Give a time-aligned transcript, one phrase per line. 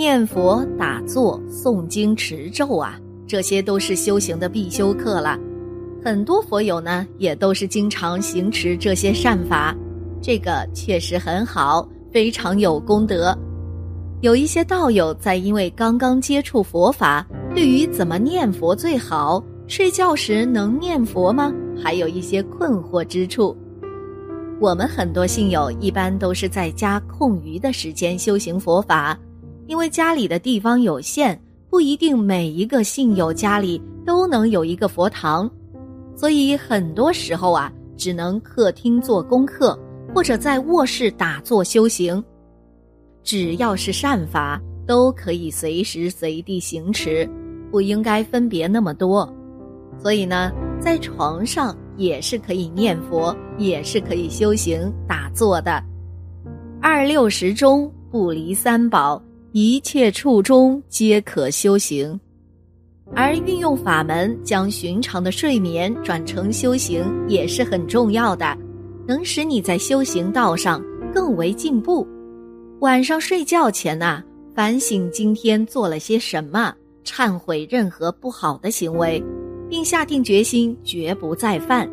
[0.00, 5.38] 念佛、打坐、诵经、持咒啊，这些都是修行的必修课了。
[6.02, 9.76] 很多佛友呢，也都是经常行持这些善法，
[10.22, 13.36] 这个确实很好，非常有功德。
[14.22, 21.52] 有一些道友在因为刚刚接触佛法，对于怎么念佛最好，睡觉时能念佛吗？
[21.78, 23.54] 还有一些困惑之处。
[24.58, 29.14] 我们很多信友一般都是在家空余的时间修行佛法。
[29.70, 35.48] 因为家里的地方有限，不一定每一个信友家里都能有一个佛堂，
[36.16, 39.78] 所以很多时候啊，只能客厅做功课，
[40.12, 42.20] 或者在卧室打坐修行。
[43.22, 47.24] 只要是善法，都可以随时随地行持，
[47.70, 49.32] 不应该分别那么多。
[50.00, 55.80] 所以呢，在床上也是可以念佛，也是可以修行打坐的。
[56.82, 59.22] 二六时中不离三宝。
[59.52, 62.18] 一切处中皆可修行，
[63.16, 68.56] 而运用法门将寻常的睡眠转成修行也是很重要的，
[69.08, 70.80] 能使你在修行道上
[71.12, 72.06] 更为进步。
[72.78, 74.22] 晚上睡觉前呐，
[74.54, 76.72] 反省今天做了些什么，
[77.04, 79.20] 忏悔任何不好的行为，
[79.68, 81.90] 并下定决心绝不再犯，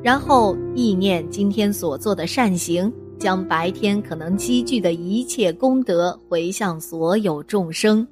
[0.00, 2.90] 然后意念今天所做的善行。
[3.20, 8.04] 将白天可能积聚的一切功德回向所有众生，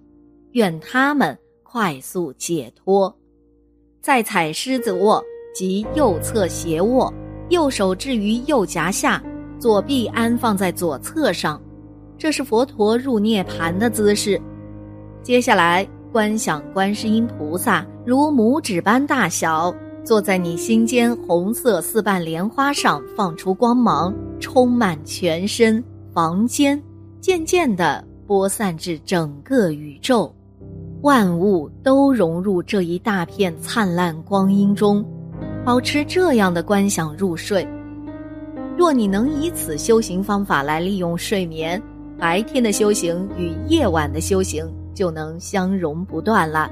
[0.53, 3.13] 愿他们快速解脱。
[4.03, 5.25] 再踩狮子卧
[5.55, 7.13] 及右侧斜卧，
[7.49, 9.23] 右手置于右颊下，
[9.59, 11.59] 左臂安放在左侧上，
[12.19, 14.39] 这是佛陀入涅盘的姿势。
[15.23, 19.75] 接下来观想观世音菩萨如拇指般大小。
[20.09, 24.11] 坐在你心间红色四瓣莲花上，放出光芒，
[24.41, 26.83] 充满全身、房间，
[27.21, 30.33] 渐渐地播散至整个宇宙，
[31.03, 35.05] 万物都融入这一大片灿烂光阴中。
[35.63, 37.69] 保持这样的观想入睡。
[38.79, 41.83] 若你能以此修行方法来利用睡眠，
[42.19, 46.71] 白天的修行与夜晚的修行就能相融不断了。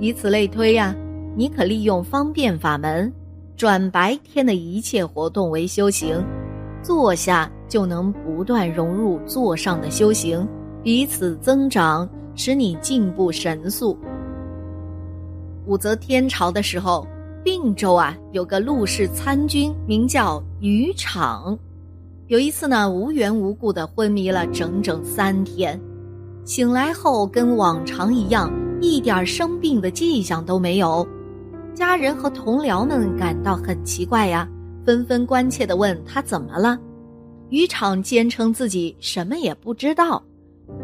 [0.00, 0.92] 以此类推呀。
[1.38, 3.12] 你可利用方便法门，
[3.56, 6.20] 转白天的一切活动为修行，
[6.82, 10.44] 坐下就能不断融入座上的修行，
[10.82, 13.96] 彼此增长，使你进步神速。
[15.64, 17.06] 武则天朝的时候，
[17.44, 21.56] 并州啊有个陆氏参军，名叫于敞，
[22.26, 25.80] 有一次呢无缘无故的昏迷了整整三天，
[26.44, 31.06] 醒来后跟往常一样，一点生病的迹象都没有。
[31.78, 34.48] 家人和同僚们感到很奇怪呀，
[34.84, 36.76] 纷纷关切地问他怎么了。
[37.50, 40.20] 渔场坚称自己什么也不知道。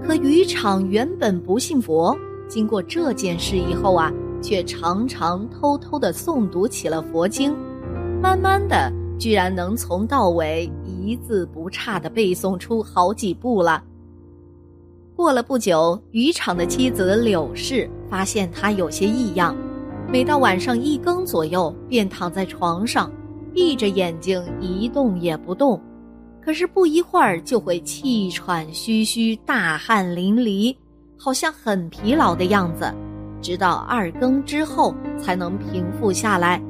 [0.06, 2.16] 可渔场原本不信佛，
[2.46, 7.52] 经过这件事以后啊，却常常偷偷地诵读起了佛经，
[8.22, 13.82] 慢慢的，居然能从到尾一字不差地背诵出好几部了。
[15.16, 19.56] 过了不久，渔场的妻子柳氏发现他有些异样。
[20.10, 23.10] 每到晚上一更左右，便躺在床上，
[23.52, 25.80] 闭着眼睛一动也不动。
[26.40, 30.76] 可是不一会儿就会气喘吁吁、大汗淋漓，
[31.18, 32.92] 好像很疲劳的样子。
[33.40, 36.62] 直到二更之后才能平复下来。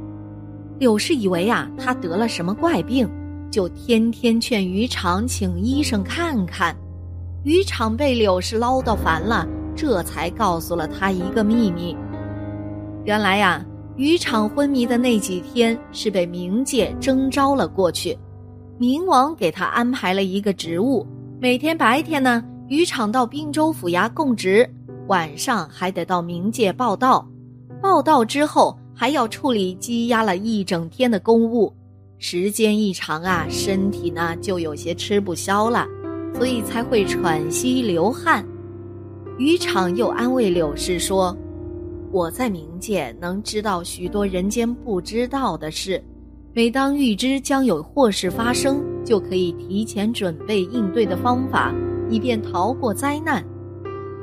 [0.78, 3.08] 柳氏以为啊，他得了什么怪病，
[3.50, 6.74] 就天天劝渔场请医生看看。
[7.44, 9.46] 渔场被柳氏唠叨烦了，
[9.76, 11.96] 这才告诉了他一个秘密。
[13.04, 13.62] 原来呀，
[13.96, 18.18] 渔场昏迷的那几天是被冥界征召了过去，
[18.80, 21.06] 冥王给他安排了一个职务，
[21.38, 24.66] 每天白天呢，渔场到滨州府衙供职，
[25.08, 27.28] 晚上还得到冥界报道，
[27.82, 31.70] 报道之后还要处理积压了一整天的公务，
[32.16, 35.86] 时间一长啊，身体呢就有些吃不消了，
[36.34, 38.42] 所以才会喘息流汗。
[39.36, 41.36] 渔场又安慰柳氏说。
[42.14, 46.00] 我在冥界能知道许多人间不知道的事，
[46.52, 51.74] 每当预知将有祸事发生，就可以提前准备应对的方法，
[52.08, 53.44] 以便逃过灾难。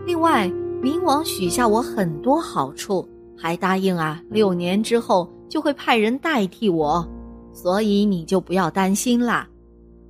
[0.06, 0.48] 另外，
[0.82, 3.06] 冥王许下我很多好处，
[3.38, 7.06] 还答应啊，六年之后就会派人代替我，
[7.52, 9.46] 所以你就不要担心啦。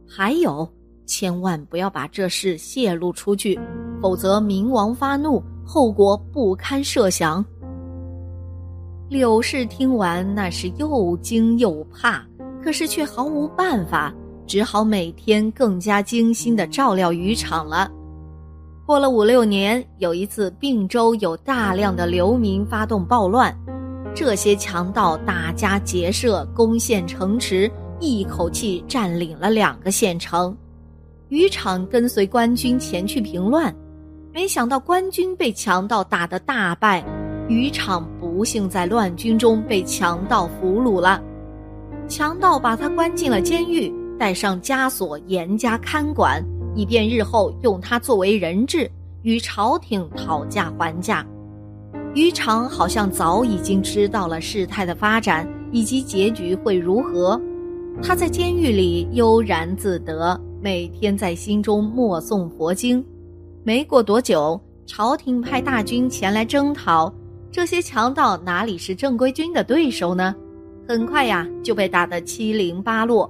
[0.08, 0.72] 还有，
[1.08, 3.60] 千万不要把这事泄露出去，
[4.00, 7.44] 否则冥王发怒，后果不堪设想。
[9.12, 12.26] 柳氏听完，那是又惊又怕，
[12.64, 14.16] 可是却毫无办法，
[14.48, 17.92] 只好每天更加精心的照料渔场了。
[18.86, 23.54] 过了五六年，有一次，并州有大量的流民发动暴乱，
[24.16, 27.70] 这些强盗打家劫舍，攻陷城池，
[28.00, 30.56] 一口气占领了两个县城。
[31.28, 33.76] 渔场跟随官军前去平乱，
[34.34, 37.04] 没想到官军被强盗打得大败。
[37.48, 41.22] 渔场不幸在乱军中被强盗俘虏了，
[42.08, 46.44] 强盗把他关进了监狱，带上枷锁，严加看管，
[46.76, 48.90] 以便日后用他作为人质，
[49.24, 51.26] 与朝廷讨价还价。
[52.14, 57.40] 渔场好像早已经知道了事态的发展以及结局会如何，
[58.02, 63.04] 他在监狱里悠然自得，每天在心中默诵佛经。
[63.64, 67.14] 没过多久，朝廷派大军前来征讨。
[67.52, 70.34] 这些强盗哪里是正规军的对手呢？
[70.88, 73.30] 很快呀，就被打得七零八落。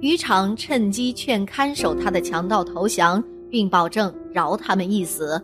[0.00, 5.38] 渔场趁机劝看守他的强盗投降，并保证饶他们一死。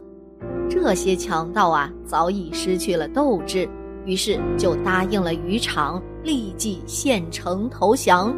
[0.66, 3.68] 这些强盗啊，早已失去了斗志，
[4.06, 8.34] 于是就答应了渔场，立即献城投降。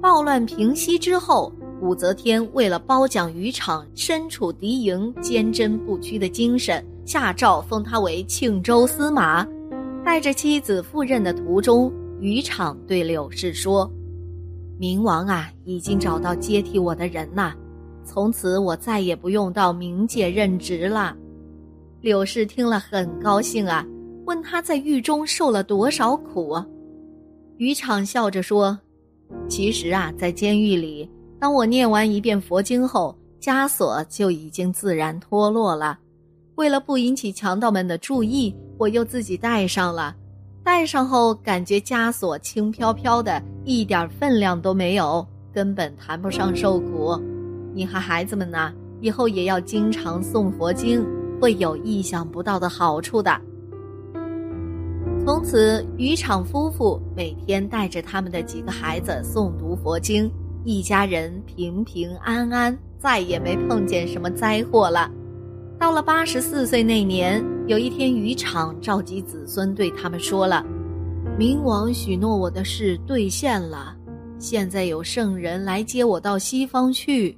[0.00, 6.84] 暴乱平息之后，武则天为了褒奖渔场身处敌营、坚贞不屈的精神。
[7.06, 9.46] 下诏封他为庆州司马，
[10.04, 13.88] 带着妻子赴任的途中，于场对柳氏说
[14.76, 17.54] ：“明王啊，已经找到接替我的人了，
[18.04, 21.16] 从此我再也不用到冥界任职了。”
[22.02, 23.86] 柳氏听了很高兴啊，
[24.24, 26.66] 问他在狱中受了多少苦啊？
[27.58, 28.76] 渔场笑着说
[29.48, 36.00] ：“其实啊，在监狱里，当我念完一遍佛经后，枷锁就已经自然脱落了。”
[36.56, 40.16] 为了不引起强盗们的注意，我又自己戴上了。
[40.64, 47.14] 戴上后，感觉枷锁轻飘飘的，一点分量都没有，根本谈不上受苦。
[47.74, 48.72] 你和孩子们呢，
[49.02, 51.06] 以后也要经常诵佛经，
[51.38, 53.38] 会有意想不到的好处的。
[55.26, 60.30] 从此，渔场夫妇每天带着他们的几个孩子诵读佛经，
[60.64, 65.10] 一家人平平安安，再也没碰见什么灾祸了。
[65.78, 70.64] 到了八十四岁那年，有一天，渔场召集子孙，对他们说了
[71.38, 73.94] ：“冥王许诺我的事兑现了，
[74.38, 77.36] 现在有圣人来接我到西方去，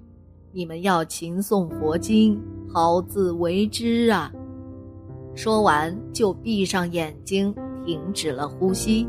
[0.53, 2.41] 你们要勤诵佛经，
[2.73, 4.31] 好自为之啊！”
[5.35, 7.53] 说完，就闭上眼睛，
[7.85, 9.05] 停止了呼吸。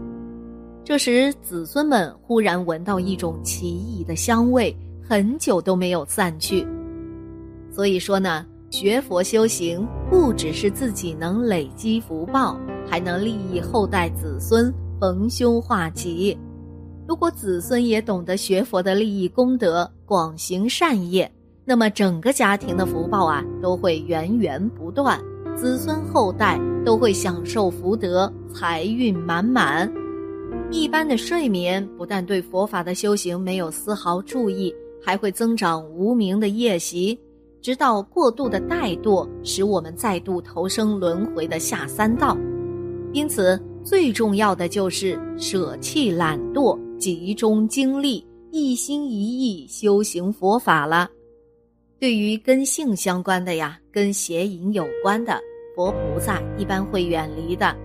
[0.84, 4.76] 这时，子孙们忽然闻到一种奇异的香味，
[5.08, 6.66] 很久都没有散去。
[7.72, 8.44] 所以说呢。
[8.70, 16.38] 学佛修行不只是自己能累积福报，还能利益后代子孙，逢凶化吉。
[17.08, 21.30] 如果子孙也懂得学佛的利益功德，广行善业，
[21.66, 25.20] 那么整个家庭的福报啊都会源源不断，
[25.58, 29.92] 子孙后代都会享受福德，财运满满。
[30.70, 34.72] 一般的睡眠不但对佛法的修行没有丝毫注意，
[35.04, 37.20] 还会增长无名的业习。
[37.62, 42.38] 直到过度的怠惰，使我们再度投生轮回的下三道。
[43.12, 51.10] 因此，最重要的就是舍弃懒惰，集中精力，一心一意修行佛法了。
[52.00, 55.38] 对于跟性相关的呀，跟邪淫有关的，
[55.76, 57.76] 佛菩萨一般会远离的。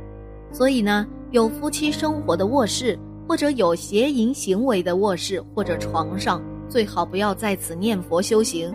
[0.52, 8.72] 所以呢，有夫妻生活的卧室，或者有邪淫行为的卧室或者床上，最好不要在此念佛修行。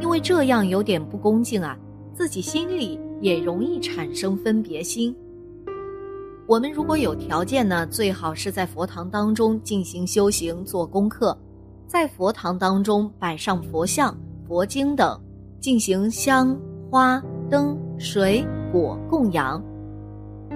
[0.00, 1.76] 因为这样有点不恭敬啊，
[2.14, 5.14] 自己心里也容易产生分别心。
[6.46, 11.36] 我们如果有条件呢，最好是在佛堂当中进行修行、做功课，
[11.86, 15.20] 在佛堂当中摆上佛像、佛经等，
[15.60, 16.56] 进行香
[16.90, 19.60] 花灯水果供养，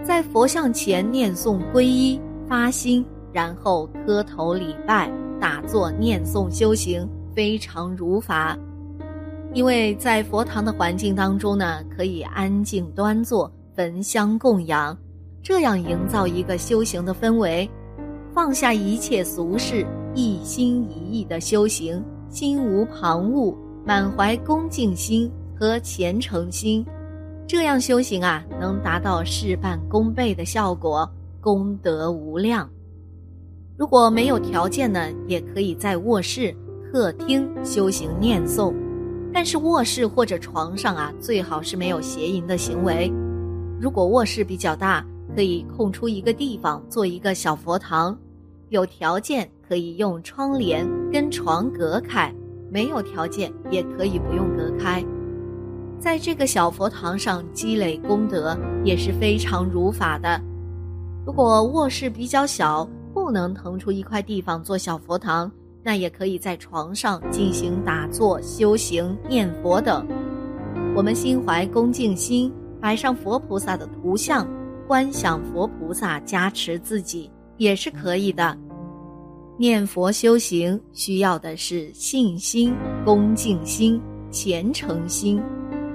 [0.04, 8.56] 在佛像前念诵皈依发心，然后磕头礼拜、打坐念诵修行，非常如法。
[9.52, 14.96] 因为在佛堂的环境当中呢，可以安静端坐，焚香供养，
[15.42, 17.68] 这样营造一个修行的氛围，
[18.32, 23.54] 放下一切俗事，一心一意的修行，心无旁骛，
[23.84, 25.28] 满怀恭敬心
[25.58, 26.86] 和虔诚心，
[27.46, 32.70] 这样修行啊，能达到事半功倍的效果，功德无量。
[33.76, 36.54] 如果没有条件呢，也可以在卧室、
[36.92, 38.74] 客厅修行念诵，
[39.32, 43.10] 但是卧室或者床上啊，最好是没有邪淫的行为。
[43.80, 48.18] 如果卧室比较大，可以空出一个地方做一个小佛堂，
[48.68, 52.34] 有条件可以用窗帘跟床隔开，
[52.70, 55.04] 没有条件也可以不用隔开。
[55.98, 60.40] 在这个小佛堂上积累功德也是非常如法的。
[61.24, 65.50] 如果卧室比较小，不能腾出一块地方做小佛堂，
[65.82, 70.06] 那也可以在床上进行打坐、修行、念佛等。
[70.94, 74.46] 我们心怀恭敬心，摆上佛菩萨的图像。
[74.86, 78.58] 观想佛菩萨加持自己也是可以的。
[79.56, 85.40] 念佛修行需要的是信心、恭敬心、虔诚心，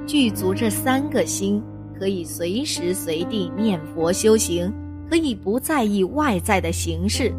[0.08, 1.62] 具足这三个心，
[2.00, 4.72] 可以随时随地念佛修行，
[5.10, 7.34] 可以不在意外在的形式。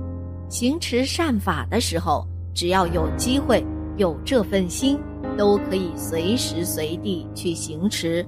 [0.50, 3.62] 行持善法的时候，只要有机会
[3.98, 4.98] 有这份心，
[5.36, 8.26] 都可以随时随地去行持。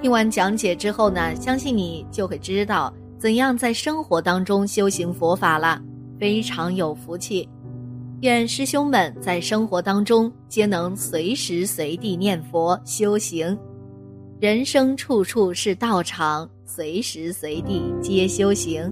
[0.00, 5.78] 听完讲解之后呢，相信你就会知道怎样在生活当中修行佛法了，
[6.18, 7.46] 非常有福气。
[8.22, 13.56] 愿师兄们在生活当中皆能随时随地念佛修行，
[14.40, 18.90] 人生处处是道场，随时随地皆修行，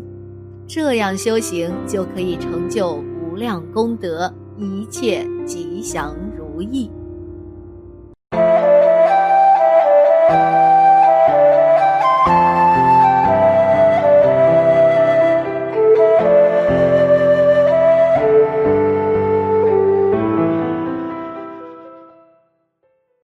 [0.67, 3.03] 这样修行就可以成就
[3.39, 6.91] 量功德，一切吉祥如意。